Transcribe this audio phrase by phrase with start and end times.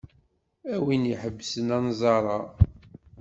[0.73, 2.39] A win iḥebsen anẓar-a.